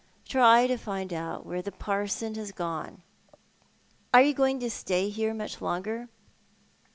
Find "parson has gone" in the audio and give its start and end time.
1.71-3.03